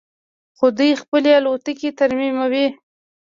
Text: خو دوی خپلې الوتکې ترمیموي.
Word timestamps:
خو 0.57 0.65
دوی 0.77 0.91
خپلې 1.01 1.31
الوتکې 1.39 1.89
ترمیموي. 1.99 2.67